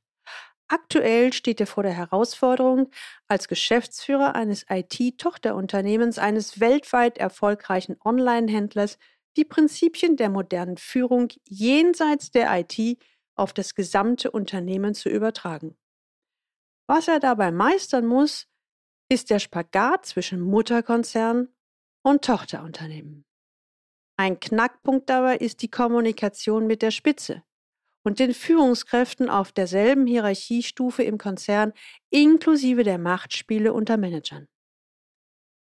Aktuell 0.68 1.32
steht 1.32 1.60
er 1.60 1.66
vor 1.66 1.84
der 1.84 1.92
Herausforderung, 1.92 2.90
als 3.28 3.46
Geschäftsführer 3.46 4.34
eines 4.34 4.66
IT-Tochterunternehmens 4.68 6.18
eines 6.18 6.58
weltweit 6.58 7.18
erfolgreichen 7.18 7.96
Online-Händlers 8.04 8.98
die 9.36 9.44
Prinzipien 9.44 10.16
der 10.16 10.28
modernen 10.28 10.76
Führung 10.76 11.28
jenseits 11.44 12.30
der 12.30 12.50
IT 12.58 12.98
auf 13.36 13.52
das 13.52 13.74
gesamte 13.74 14.30
Unternehmen 14.30 14.94
zu 14.94 15.08
übertragen. 15.08 15.76
Was 16.88 17.06
er 17.06 17.20
dabei 17.20 17.52
meistern 17.52 18.06
muss, 18.06 18.48
ist 19.08 19.30
der 19.30 19.38
Spagat 19.38 20.06
zwischen 20.06 20.40
Mutterkonzern 20.40 21.48
und 22.02 22.24
Tochterunternehmen. 22.24 23.24
Ein 24.16 24.40
Knackpunkt 24.40 25.10
dabei 25.10 25.36
ist 25.36 25.62
die 25.62 25.70
Kommunikation 25.70 26.66
mit 26.66 26.82
der 26.82 26.90
Spitze 26.90 27.44
und 28.06 28.20
den 28.20 28.34
Führungskräften 28.34 29.28
auf 29.28 29.50
derselben 29.50 30.06
Hierarchiestufe 30.06 31.02
im 31.02 31.18
Konzern 31.18 31.72
inklusive 32.10 32.84
der 32.84 32.98
Machtspiele 32.98 33.72
unter 33.72 33.96
Managern. 33.96 34.46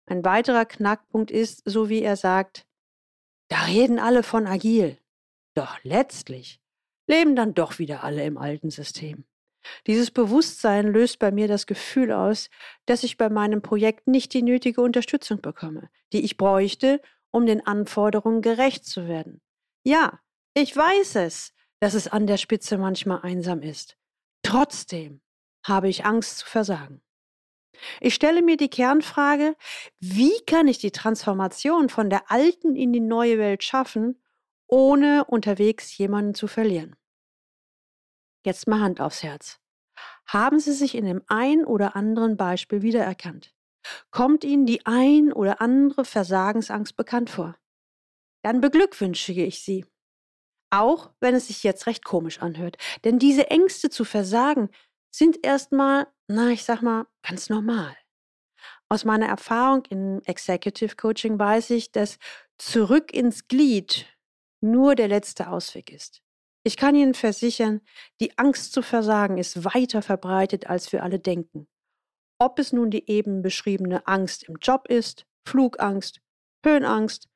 Ein 0.07 0.25
weiterer 0.25 0.65
Knackpunkt 0.65 1.29
ist, 1.29 1.61
so 1.63 1.89
wie 1.89 2.01
er 2.01 2.15
sagt, 2.15 2.65
da 3.49 3.65
reden 3.65 3.99
alle 3.99 4.23
von 4.23 4.47
agil. 4.47 4.97
Doch 5.53 5.77
letztlich 5.83 6.59
leben 7.07 7.35
dann 7.35 7.53
doch 7.53 7.77
wieder 7.77 8.03
alle 8.03 8.25
im 8.25 8.39
alten 8.39 8.71
System. 8.71 9.25
Dieses 9.85 10.09
Bewusstsein 10.09 10.87
löst 10.87 11.19
bei 11.19 11.31
mir 11.31 11.47
das 11.47 11.67
Gefühl 11.67 12.11
aus, 12.11 12.49
dass 12.87 13.03
ich 13.03 13.17
bei 13.17 13.29
meinem 13.29 13.61
Projekt 13.61 14.07
nicht 14.07 14.33
die 14.33 14.41
nötige 14.41 14.81
Unterstützung 14.81 15.39
bekomme, 15.39 15.91
die 16.13 16.25
ich 16.25 16.37
bräuchte, 16.37 16.99
um 17.29 17.45
den 17.45 17.63
Anforderungen 17.65 18.41
gerecht 18.41 18.85
zu 18.85 19.07
werden. 19.07 19.39
Ja, 19.83 20.19
ich 20.55 20.75
weiß 20.75 21.17
es, 21.17 21.53
dass 21.83 21.95
es 21.95 22.07
an 22.07 22.27
der 22.27 22.37
Spitze 22.37 22.77
manchmal 22.77 23.23
einsam 23.23 23.61
ist. 23.61 23.97
Trotzdem 24.41 25.19
habe 25.65 25.89
ich 25.89 26.05
Angst 26.05 26.37
zu 26.37 26.45
versagen. 26.45 27.03
Ich 27.99 28.15
stelle 28.15 28.41
mir 28.41 28.55
die 28.55 28.69
Kernfrage, 28.69 29.57
wie 29.99 30.31
kann 30.45 30.69
ich 30.69 30.77
die 30.77 30.91
Transformation 30.91 31.89
von 31.89 32.09
der 32.09 32.31
alten 32.31 32.77
in 32.77 32.93
die 32.93 33.01
neue 33.01 33.37
Welt 33.37 33.65
schaffen, 33.65 34.23
ohne 34.65 35.25
unterwegs 35.25 35.97
jemanden 35.97 36.35
zu 36.35 36.47
verlieren. 36.47 36.95
Jetzt 38.45 38.65
mal 38.65 38.79
Hand 38.79 39.01
aufs 39.01 39.21
Herz. 39.21 39.59
Haben 40.25 40.59
Sie 40.59 40.71
sich 40.71 40.95
in 40.95 41.03
dem 41.03 41.21
ein 41.27 41.65
oder 41.65 41.97
anderen 41.97 42.37
Beispiel 42.37 42.81
wiedererkannt? 42.81 43.53
Kommt 44.09 44.45
Ihnen 44.45 44.65
die 44.65 44.85
ein 44.85 45.33
oder 45.33 45.59
andere 45.59 46.05
Versagensangst 46.05 46.95
bekannt 46.95 47.29
vor? 47.29 47.57
Dann 48.41 48.61
beglückwünsche 48.61 49.33
ich 49.33 49.61
Sie. 49.61 49.85
Auch 50.73 51.11
wenn 51.19 51.35
es 51.35 51.47
sich 51.47 51.61
jetzt 51.61 51.85
recht 51.85 52.03
komisch 52.03 52.41
anhört. 52.41 52.77
Denn 53.03 53.19
diese 53.19 53.51
Ängste 53.51 53.91
zu 53.91 54.05
versagen 54.05 54.69
sind 55.11 55.45
erstmal, 55.45 56.07
na, 56.27 56.49
ich 56.49 56.63
sag 56.63 56.81
mal, 56.81 57.05
ganz 57.21 57.47
normal. 57.47 57.95
Aus 58.89 59.05
meiner 59.05 59.27
Erfahrung 59.27 59.85
in 59.89 60.25
Executive 60.25 60.95
Coaching 60.95 61.37
weiß 61.37 61.69
ich, 61.69 61.91
dass 61.91 62.17
zurück 62.57 63.13
ins 63.13 63.47
Glied 63.47 64.07
nur 64.61 64.95
der 64.95 65.09
letzte 65.09 65.49
Ausweg 65.49 65.91
ist. 65.91 66.23
Ich 66.63 66.75
kann 66.75 66.95
Ihnen 66.95 67.13
versichern, 67.13 67.81
die 68.19 68.35
Angst 68.39 68.73
zu 68.73 68.81
versagen 68.81 69.37
ist 69.37 69.63
weiter 69.63 70.01
verbreitet, 70.01 70.65
als 70.65 70.91
wir 70.91 71.03
alle 71.03 71.19
denken. 71.19 71.67
Ob 72.39 72.57
es 72.57 72.73
nun 72.73 72.89
die 72.89 73.07
eben 73.11 73.43
beschriebene 73.43 74.07
Angst 74.07 74.41
im 74.43 74.55
Job 74.59 74.87
ist, 74.87 75.27
Flugangst, 75.47 76.19
Höhenangst, 76.65 77.29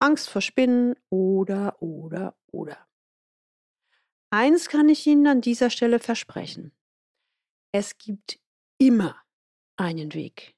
Angst 0.00 0.28
vor 0.28 0.40
Spinnen 0.40 0.96
oder, 1.08 1.80
oder, 1.80 2.34
oder. 2.52 2.86
Eins 4.30 4.68
kann 4.68 4.88
ich 4.88 5.06
Ihnen 5.06 5.26
an 5.26 5.40
dieser 5.40 5.70
Stelle 5.70 5.98
versprechen. 5.98 6.72
Es 7.72 7.98
gibt 7.98 8.38
immer 8.78 9.20
einen 9.76 10.14
Weg. 10.14 10.54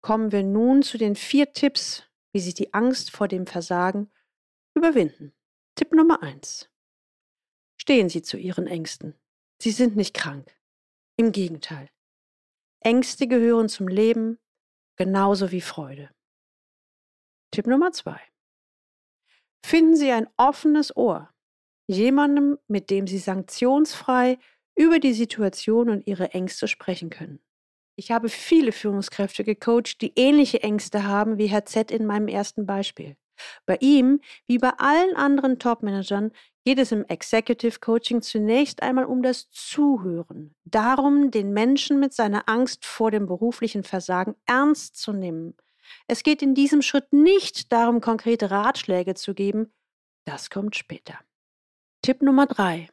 Kommen 0.00 0.32
wir 0.32 0.42
nun 0.42 0.82
zu 0.82 0.98
den 0.98 1.16
vier 1.16 1.52
Tipps, 1.52 2.04
wie 2.32 2.40
Sie 2.40 2.54
die 2.54 2.74
Angst 2.74 3.10
vor 3.10 3.28
dem 3.28 3.46
Versagen 3.46 4.10
überwinden. 4.74 5.34
Tipp 5.74 5.92
Nummer 5.92 6.22
eins: 6.22 6.70
Stehen 7.76 8.08
Sie 8.08 8.22
zu 8.22 8.36
Ihren 8.36 8.66
Ängsten. 8.66 9.14
Sie 9.60 9.70
sind 9.70 9.96
nicht 9.96 10.14
krank. 10.14 10.58
Im 11.16 11.32
Gegenteil. 11.32 11.90
Ängste 12.80 13.26
gehören 13.28 13.68
zum 13.68 13.88
Leben 13.88 14.38
genauso 14.96 15.52
wie 15.52 15.60
Freude. 15.60 16.10
Tipp 17.50 17.66
Nummer 17.66 17.92
zwei: 17.92 18.20
Finden 19.66 19.96
Sie 19.96 20.12
ein 20.12 20.28
offenes 20.36 20.94
Ohr 20.94 21.30
jemandem, 21.86 22.58
mit 22.68 22.90
dem 22.90 23.06
Sie 23.06 23.16
sanktionsfrei 23.16 24.38
über 24.76 24.98
die 24.98 25.14
Situation 25.14 25.88
und 25.88 26.06
Ihre 26.06 26.34
Ängste 26.34 26.68
sprechen 26.68 27.08
können. 27.08 27.40
Ich 27.96 28.10
habe 28.10 28.28
viele 28.28 28.72
Führungskräfte 28.72 29.42
gecoacht, 29.42 30.02
die 30.02 30.12
ähnliche 30.16 30.62
Ängste 30.62 31.04
haben 31.04 31.38
wie 31.38 31.46
Herr 31.46 31.64
Z 31.64 31.90
in 31.90 32.04
meinem 32.04 32.28
ersten 32.28 32.66
Beispiel. 32.66 33.16
Bei 33.64 33.78
ihm, 33.80 34.20
wie 34.46 34.58
bei 34.58 34.68
allen 34.76 35.16
anderen 35.16 35.58
Top-Managern, 35.58 36.32
geht 36.66 36.78
es 36.78 36.92
im 36.92 37.06
Executive 37.06 37.80
Coaching 37.80 38.20
zunächst 38.20 38.82
einmal 38.82 39.06
um 39.06 39.22
das 39.22 39.48
Zuhören, 39.48 40.54
darum, 40.66 41.30
den 41.30 41.54
Menschen 41.54 41.98
mit 41.98 42.12
seiner 42.12 42.50
Angst 42.50 42.84
vor 42.84 43.10
dem 43.10 43.26
beruflichen 43.26 43.82
Versagen 43.82 44.34
ernst 44.44 44.96
zu 44.96 45.14
nehmen. 45.14 45.56
Es 46.06 46.22
geht 46.22 46.42
in 46.42 46.54
diesem 46.54 46.82
Schritt 46.82 47.12
nicht 47.12 47.72
darum, 47.72 48.00
konkrete 48.00 48.50
Ratschläge 48.50 49.14
zu 49.14 49.34
geben, 49.34 49.72
das 50.26 50.50
kommt 50.50 50.76
später. 50.76 51.18
Tipp 52.02 52.22
Nummer 52.22 52.46
drei. 52.46 52.90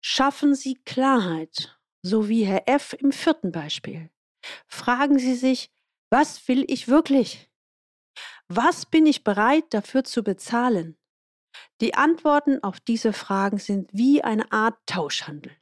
Schaffen 0.00 0.54
Sie 0.54 0.76
Klarheit, 0.84 1.78
so 2.02 2.28
wie 2.28 2.44
Herr 2.44 2.68
F. 2.68 2.92
im 2.92 3.10
vierten 3.10 3.50
Beispiel. 3.50 4.10
Fragen 4.66 5.18
Sie 5.18 5.34
sich, 5.34 5.72
was 6.10 6.46
will 6.48 6.64
ich 6.68 6.88
wirklich? 6.88 7.50
Was 8.48 8.86
bin 8.86 9.06
ich 9.06 9.24
bereit 9.24 9.64
dafür 9.70 10.04
zu 10.04 10.22
bezahlen? 10.22 10.96
Die 11.80 11.94
Antworten 11.94 12.62
auf 12.62 12.80
diese 12.80 13.12
Fragen 13.12 13.58
sind 13.58 13.90
wie 13.92 14.22
eine 14.22 14.50
Art 14.52 14.78
Tauschhandel. 14.86 15.52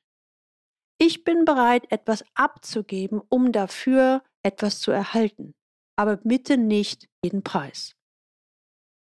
Ich 0.98 1.24
bin 1.24 1.44
bereit, 1.44 1.90
etwas 1.90 2.24
abzugeben, 2.34 3.20
um 3.28 3.52
dafür 3.52 4.22
etwas 4.42 4.80
zu 4.80 4.92
erhalten, 4.92 5.54
aber 5.96 6.18
bitte 6.18 6.58
nicht 6.58 7.08
jeden 7.24 7.42
Preis. 7.42 7.96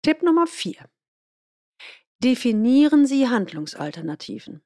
Tipp 0.01 0.23
Nummer 0.23 0.47
4. 0.47 0.89
Definieren 2.23 3.05
Sie 3.05 3.29
Handlungsalternativen. 3.29 4.63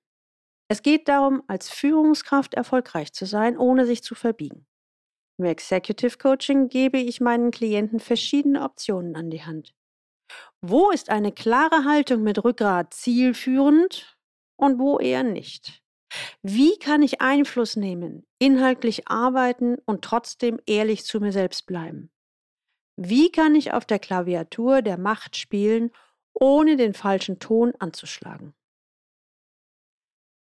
Es 0.70 0.82
geht 0.82 1.08
darum, 1.08 1.44
als 1.48 1.70
Führungskraft 1.70 2.54
erfolgreich 2.54 3.14
zu 3.14 3.26
sein, 3.26 3.58
ohne 3.58 3.86
sich 3.86 4.04
zu 4.04 4.16
verbiegen. 4.16 4.66
Im 5.38 5.46
Executive 5.46 6.18
Coaching 6.18 6.70
gebe 6.70 6.98
ich 6.98 7.20
meinen 7.20 7.52
Klienten 7.52 8.00
verschiedene 8.00 8.64
Optionen 8.64 9.16
an 9.16 9.30
die 9.30 9.44
Hand. 9.44 9.76
Wo 10.62 10.92
ist 10.92 11.10
eine 11.10 11.32
klare 11.32 11.86
Haltung 11.86 12.24
mit 12.24 12.44
Rückgrat 12.44 12.94
zielführend 12.94 14.18
und 14.56 14.80
wo 14.80 15.00
eher 15.00 15.24
nicht? 15.24 15.83
Wie 16.42 16.78
kann 16.78 17.02
ich 17.02 17.22
Einfluss 17.22 17.76
nehmen, 17.76 18.26
inhaltlich 18.40 19.08
arbeiten 19.08 19.78
und 19.86 20.04
trotzdem 20.04 20.60
ehrlich 20.66 21.06
zu 21.06 21.20
mir 21.20 21.32
selbst 21.32 21.66
bleiben? 21.66 22.12
Wie 22.96 23.32
kann 23.32 23.56
ich 23.56 23.74
auf 23.74 23.86
der 23.86 24.00
Klaviatur 24.00 24.82
der 24.82 24.98
Macht 24.98 25.36
spielen 25.38 25.92
ohne 26.34 26.78
den 26.78 26.94
falschen 26.94 27.40
Ton 27.40 27.74
anzuschlagen. 27.80 28.54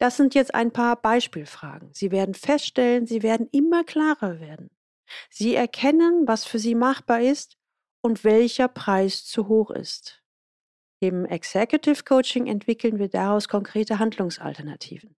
Das 0.00 0.16
sind 0.16 0.34
jetzt 0.34 0.54
ein 0.54 0.72
paar 0.72 1.00
Beispielfragen. 1.00 1.92
Sie 1.92 2.12
werden 2.12 2.34
feststellen, 2.34 3.06
sie 3.06 3.22
werden 3.22 3.48
immer 3.50 3.82
klarer 3.82 4.38
werden. 4.38 4.70
Sie 5.30 5.54
erkennen, 5.54 6.28
was 6.28 6.44
für 6.44 6.58
sie 6.58 6.74
machbar 6.74 7.20
ist 7.20 7.56
und 8.00 8.22
welcher 8.22 8.68
Preis 8.68 9.24
zu 9.24 9.48
hoch 9.48 9.70
ist. 9.70 10.22
Im 11.00 11.24
Executive 11.24 12.04
Coaching 12.04 12.46
entwickeln 12.46 12.98
wir 12.98 13.08
daraus 13.08 13.48
konkrete 13.48 13.98
Handlungsalternativen. 13.98 15.16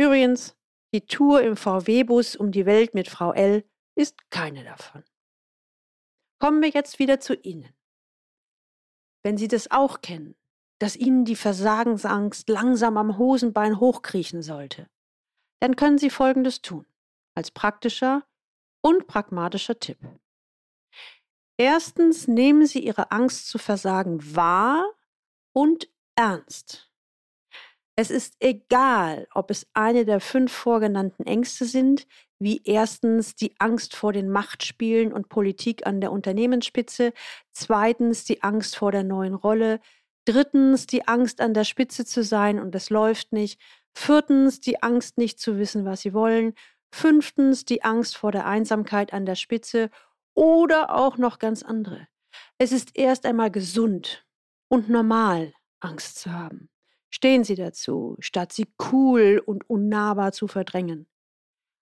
Übrigens, 0.00 0.56
die 0.94 1.06
Tour 1.06 1.42
im 1.42 1.56
VW-Bus 1.56 2.36
um 2.36 2.52
die 2.52 2.66
Welt 2.66 2.94
mit 2.94 3.08
Frau 3.08 3.32
L 3.32 3.64
ist 3.94 4.30
keine 4.30 4.64
davon. 4.64 5.04
Kommen 6.40 6.62
wir 6.62 6.70
jetzt 6.70 6.98
wieder 6.98 7.20
zu 7.20 7.34
Ihnen 7.34 7.74
wenn 9.22 9.36
Sie 9.36 9.48
das 9.48 9.70
auch 9.70 10.00
kennen, 10.00 10.34
dass 10.78 10.96
Ihnen 10.96 11.24
die 11.24 11.36
Versagensangst 11.36 12.48
langsam 12.48 12.96
am 12.96 13.18
Hosenbein 13.18 13.80
hochkriechen 13.80 14.42
sollte, 14.42 14.88
dann 15.60 15.76
können 15.76 15.98
Sie 15.98 16.10
Folgendes 16.10 16.62
tun, 16.62 16.86
als 17.34 17.50
praktischer 17.50 18.26
und 18.82 19.06
pragmatischer 19.06 19.78
Tipp. 19.78 19.98
Erstens 21.58 22.26
nehmen 22.26 22.66
Sie 22.66 22.80
Ihre 22.80 23.10
Angst 23.10 23.48
zu 23.48 23.58
versagen 23.58 24.34
wahr 24.34 24.84
und 25.52 25.90
ernst. 26.16 26.89
Es 28.00 28.10
ist 28.10 28.36
egal, 28.40 29.28
ob 29.34 29.50
es 29.50 29.66
eine 29.74 30.06
der 30.06 30.20
fünf 30.20 30.50
vorgenannten 30.52 31.26
Ängste 31.26 31.66
sind, 31.66 32.06
wie 32.38 32.62
erstens 32.64 33.34
die 33.34 33.54
Angst 33.58 33.94
vor 33.94 34.14
den 34.14 34.30
Machtspielen 34.30 35.12
und 35.12 35.28
Politik 35.28 35.86
an 35.86 36.00
der 36.00 36.10
Unternehmensspitze, 36.10 37.12
zweitens 37.52 38.24
die 38.24 38.42
Angst 38.42 38.76
vor 38.76 38.90
der 38.90 39.04
neuen 39.04 39.34
Rolle, 39.34 39.80
drittens 40.24 40.86
die 40.86 41.06
Angst 41.08 41.42
an 41.42 41.52
der 41.52 41.64
Spitze 41.64 42.06
zu 42.06 42.24
sein 42.24 42.58
und 42.58 42.74
es 42.74 42.88
läuft 42.88 43.34
nicht, 43.34 43.60
viertens 43.92 44.60
die 44.60 44.82
Angst 44.82 45.18
nicht 45.18 45.38
zu 45.38 45.58
wissen, 45.58 45.84
was 45.84 46.00
sie 46.00 46.14
wollen, 46.14 46.54
fünftens 46.90 47.66
die 47.66 47.84
Angst 47.84 48.16
vor 48.16 48.32
der 48.32 48.46
Einsamkeit 48.46 49.12
an 49.12 49.26
der 49.26 49.34
Spitze 49.34 49.90
oder 50.34 50.96
auch 50.96 51.18
noch 51.18 51.38
ganz 51.38 51.62
andere. 51.62 52.08
Es 52.56 52.72
ist 52.72 52.96
erst 52.96 53.26
einmal 53.26 53.50
gesund 53.50 54.24
und 54.68 54.88
normal, 54.88 55.52
Angst 55.80 56.18
zu 56.18 56.32
haben. 56.32 56.69
Stehen 57.10 57.44
Sie 57.44 57.56
dazu, 57.56 58.16
statt 58.20 58.52
sie 58.52 58.66
cool 58.92 59.42
und 59.44 59.68
unnahbar 59.68 60.32
zu 60.32 60.46
verdrängen. 60.46 61.08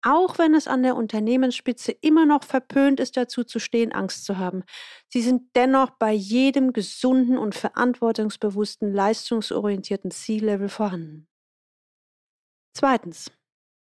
Auch 0.05 0.37
wenn 0.37 0.53
es 0.53 0.67
an 0.67 0.83
der 0.83 0.97
Unternehmensspitze 0.97 1.93
immer 1.93 2.25
noch 2.25 2.43
verpönt 2.43 2.99
ist, 2.99 3.15
dazu 3.15 3.45
zu 3.45 3.59
stehen, 3.59 3.93
Angst 3.93 4.25
zu 4.25 4.37
haben. 4.37 4.63
Sie 5.07 5.21
sind 5.21 5.55
dennoch 5.55 5.91
bei 5.91 6.11
jedem 6.11 6.73
gesunden 6.73 7.37
und 7.37 7.55
verantwortungsbewussten, 7.55 8.91
leistungsorientierten 8.91 10.11
Ziellevel 10.11 10.67
vorhanden. 10.67 11.27
Zweitens. 12.75 13.31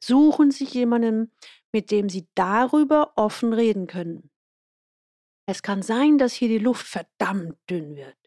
Suchen 0.04 0.50
Sie 0.52 0.64
jemanden, 0.64 1.32
mit 1.72 1.90
dem 1.90 2.08
Sie 2.08 2.28
darüber 2.34 3.12
offen 3.16 3.52
reden 3.52 3.86
können. 3.86 4.30
Es 5.46 5.62
kann 5.62 5.82
sein, 5.82 6.18
dass 6.18 6.34
hier 6.34 6.48
die 6.48 6.58
Luft 6.58 6.86
verdammt 6.86 7.56
dünn 7.68 7.96
wird. 7.96 8.25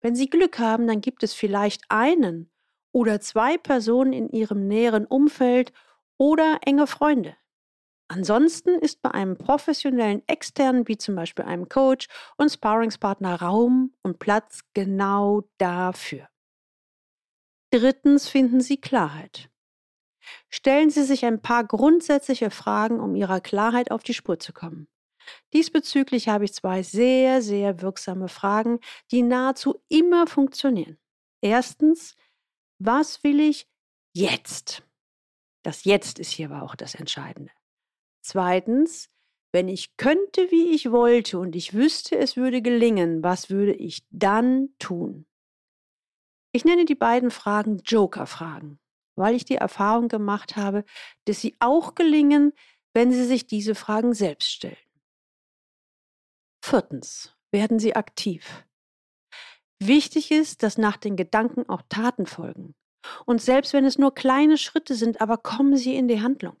Wenn 0.00 0.14
Sie 0.14 0.30
Glück 0.30 0.58
haben, 0.58 0.86
dann 0.86 1.00
gibt 1.00 1.22
es 1.22 1.34
vielleicht 1.34 1.82
einen 1.88 2.50
oder 2.92 3.20
zwei 3.20 3.58
Personen 3.58 4.12
in 4.12 4.30
Ihrem 4.30 4.66
näheren 4.66 5.06
Umfeld 5.06 5.72
oder 6.16 6.60
enge 6.64 6.86
Freunde. 6.86 7.36
Ansonsten 8.08 8.70
ist 8.70 9.02
bei 9.02 9.10
einem 9.10 9.36
professionellen 9.36 10.22
externen, 10.26 10.88
wie 10.88 10.96
zum 10.96 11.14
Beispiel 11.14 11.44
einem 11.44 11.68
Coach 11.68 12.08
und 12.38 12.50
Sparringspartner 12.50 13.42
Raum 13.42 13.92
und 14.02 14.18
Platz 14.18 14.60
genau 14.72 15.44
dafür. 15.58 16.28
Drittens 17.70 18.28
finden 18.28 18.62
Sie 18.62 18.80
Klarheit. 18.80 19.50
Stellen 20.48 20.88
Sie 20.88 21.02
sich 21.02 21.26
ein 21.26 21.42
paar 21.42 21.64
grundsätzliche 21.64 22.50
Fragen, 22.50 22.98
um 22.98 23.14
Ihrer 23.14 23.40
Klarheit 23.40 23.90
auf 23.90 24.02
die 24.02 24.14
Spur 24.14 24.38
zu 24.38 24.54
kommen. 24.54 24.88
Diesbezüglich 25.52 26.28
habe 26.28 26.44
ich 26.44 26.54
zwei 26.54 26.82
sehr, 26.82 27.42
sehr 27.42 27.80
wirksame 27.80 28.28
Fragen, 28.28 28.80
die 29.10 29.22
nahezu 29.22 29.82
immer 29.88 30.26
funktionieren. 30.26 30.98
Erstens, 31.40 32.16
was 32.78 33.22
will 33.24 33.40
ich 33.40 33.68
jetzt? 34.14 34.82
Das 35.62 35.84
Jetzt 35.84 36.18
ist 36.18 36.30
hier 36.30 36.50
aber 36.50 36.62
auch 36.62 36.74
das 36.74 36.94
Entscheidende. 36.94 37.52
Zweitens, 38.22 39.10
wenn 39.52 39.68
ich 39.68 39.96
könnte, 39.96 40.50
wie 40.50 40.74
ich 40.74 40.90
wollte 40.90 41.38
und 41.38 41.56
ich 41.56 41.74
wüsste, 41.74 42.16
es 42.18 42.36
würde 42.36 42.62
gelingen, 42.62 43.22
was 43.22 43.50
würde 43.50 43.72
ich 43.72 44.04
dann 44.10 44.70
tun? 44.78 45.26
Ich 46.52 46.64
nenne 46.64 46.84
die 46.84 46.94
beiden 46.94 47.30
Fragen 47.30 47.78
Joker-Fragen, 47.84 48.78
weil 49.16 49.34
ich 49.34 49.44
die 49.44 49.56
Erfahrung 49.56 50.08
gemacht 50.08 50.56
habe, 50.56 50.84
dass 51.24 51.40
sie 51.40 51.56
auch 51.60 51.94
gelingen, 51.94 52.52
wenn 52.94 53.12
Sie 53.12 53.24
sich 53.24 53.46
diese 53.46 53.74
Fragen 53.74 54.14
selbst 54.14 54.50
stellen. 54.50 54.76
Viertens, 56.68 57.34
werden 57.50 57.78
Sie 57.78 57.96
aktiv. 57.96 58.66
Wichtig 59.78 60.30
ist, 60.30 60.62
dass 60.62 60.76
nach 60.76 60.98
den 60.98 61.16
Gedanken 61.16 61.66
auch 61.66 61.80
Taten 61.88 62.26
folgen. 62.26 62.74
Und 63.24 63.40
selbst 63.40 63.72
wenn 63.72 63.86
es 63.86 63.96
nur 63.96 64.14
kleine 64.14 64.58
Schritte 64.58 64.94
sind, 64.94 65.22
aber 65.22 65.38
kommen 65.38 65.78
Sie 65.78 65.96
in 65.96 66.08
die 66.08 66.20
Handlung. 66.20 66.58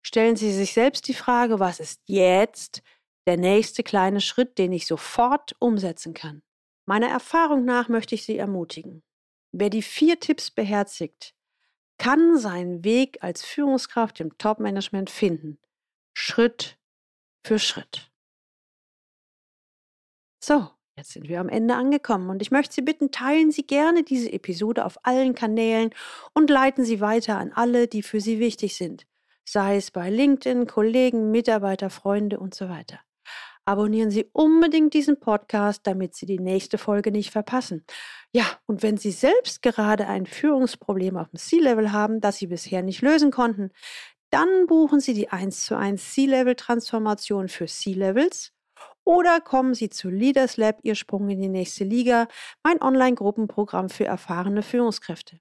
Stellen 0.00 0.36
Sie 0.36 0.50
sich 0.50 0.72
selbst 0.72 1.08
die 1.08 1.14
Frage, 1.14 1.60
was 1.60 1.78
ist 1.78 2.00
jetzt 2.06 2.80
der 3.26 3.36
nächste 3.36 3.82
kleine 3.82 4.22
Schritt, 4.22 4.56
den 4.56 4.72
ich 4.72 4.86
sofort 4.86 5.54
umsetzen 5.58 6.14
kann. 6.14 6.40
Meiner 6.86 7.08
Erfahrung 7.08 7.66
nach 7.66 7.90
möchte 7.90 8.14
ich 8.14 8.24
Sie 8.24 8.38
ermutigen. 8.38 9.02
Wer 9.52 9.68
die 9.68 9.82
vier 9.82 10.20
Tipps 10.20 10.50
beherzigt, 10.50 11.34
kann 11.98 12.38
seinen 12.38 12.82
Weg 12.82 13.22
als 13.22 13.44
Führungskraft 13.44 14.20
im 14.20 14.38
Top-Management 14.38 15.10
finden. 15.10 15.58
Schritt 16.14 16.78
für 17.44 17.58
Schritt. 17.58 18.07
So, 20.48 20.66
jetzt 20.96 21.12
sind 21.12 21.28
wir 21.28 21.40
am 21.40 21.50
Ende 21.50 21.74
angekommen 21.74 22.30
und 22.30 22.40
ich 22.40 22.50
möchte 22.50 22.74
Sie 22.74 22.80
bitten, 22.80 23.10
teilen 23.10 23.50
Sie 23.50 23.66
gerne 23.66 24.02
diese 24.02 24.32
Episode 24.32 24.86
auf 24.86 24.96
allen 25.02 25.34
Kanälen 25.34 25.90
und 26.32 26.48
leiten 26.48 26.86
Sie 26.86 27.02
weiter 27.02 27.36
an 27.36 27.52
alle, 27.52 27.86
die 27.86 28.02
für 28.02 28.18
Sie 28.18 28.38
wichtig 28.38 28.74
sind, 28.74 29.04
sei 29.44 29.76
es 29.76 29.90
bei 29.90 30.08
LinkedIn, 30.08 30.66
Kollegen, 30.66 31.30
Mitarbeiter, 31.30 31.90
Freunde 31.90 32.40
und 32.40 32.54
so 32.54 32.70
weiter. 32.70 32.98
Abonnieren 33.66 34.10
Sie 34.10 34.30
unbedingt 34.32 34.94
diesen 34.94 35.20
Podcast, 35.20 35.86
damit 35.86 36.14
Sie 36.14 36.24
die 36.24 36.38
nächste 36.38 36.78
Folge 36.78 37.12
nicht 37.12 37.30
verpassen. 37.30 37.84
Ja, 38.32 38.46
und 38.64 38.82
wenn 38.82 38.96
Sie 38.96 39.10
selbst 39.10 39.60
gerade 39.60 40.06
ein 40.06 40.24
Führungsproblem 40.24 41.18
auf 41.18 41.28
dem 41.28 41.38
C-Level 41.38 41.92
haben, 41.92 42.22
das 42.22 42.38
Sie 42.38 42.46
bisher 42.46 42.80
nicht 42.82 43.02
lösen 43.02 43.30
konnten, 43.30 43.70
dann 44.30 44.66
buchen 44.66 45.00
Sie 45.00 45.12
die 45.12 45.28
1 45.28 45.66
zu 45.66 45.76
1 45.76 46.14
C-Level-Transformation 46.14 47.48
für 47.50 47.66
C-Levels 47.66 48.54
oder 49.08 49.40
kommen 49.40 49.72
Sie 49.74 49.88
zu 49.88 50.10
Leaders 50.10 50.58
Lab, 50.58 50.80
Ihr 50.82 50.94
Sprung 50.94 51.30
in 51.30 51.40
die 51.40 51.48
nächste 51.48 51.82
Liga, 51.82 52.28
mein 52.62 52.82
Online-Gruppenprogramm 52.82 53.88
für 53.88 54.04
erfahrene 54.04 54.62
Führungskräfte. 54.62 55.40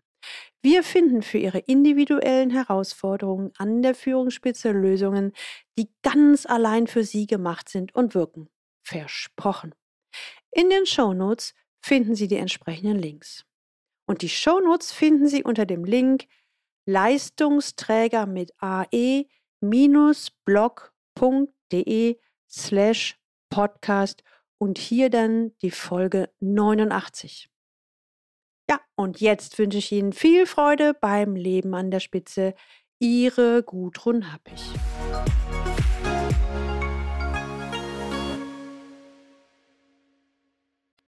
Wir 0.61 0.83
finden 0.83 1.21
für 1.21 1.37
Ihre 1.37 1.59
individuellen 1.59 2.49
Herausforderungen 2.49 3.51
an 3.57 3.81
der 3.81 3.93
Führungsspitze 3.93 4.71
Lösungen, 4.71 5.33
die 5.77 5.89
ganz 6.01 6.45
allein 6.45 6.87
für 6.87 7.03
Sie 7.03 7.27
gemacht 7.27 7.67
sind 7.67 7.93
und 7.93 8.15
wirken. 8.15 8.47
Versprochen. 8.83 9.75
In 10.51 10.69
den 10.69 10.85
Shownotes 10.85 11.53
finden 11.81 12.15
Sie 12.15 12.29
die 12.29 12.37
entsprechenden 12.37 12.97
Links. 12.97 13.43
Und 14.05 14.21
die 14.21 14.29
Shownotes 14.29 14.93
finden 14.93 15.27
Sie 15.27 15.43
unter 15.43 15.65
dem 15.65 15.83
Link 15.83 16.27
Leistungsträger 16.85 18.27
mit 18.27 18.53
ae-blog.de 18.61 19.27
slash 22.49 23.19
podcast 23.49 24.23
und 24.57 24.77
hier 24.77 25.09
dann 25.09 25.51
die 25.61 25.71
Folge 25.71 26.29
89. 26.39 27.49
Ja, 28.69 28.81
und 28.95 29.21
jetzt 29.21 29.57
wünsche 29.59 29.77
ich 29.77 29.91
Ihnen 29.91 30.13
viel 30.13 30.45
Freude 30.45 30.93
beim 30.93 31.35
Leben 31.35 31.73
an 31.73 31.91
der 31.91 31.99
Spitze. 31.99 32.53
Ihre 32.99 33.63
Gudrun 33.63 34.33
Happig. 34.33 34.59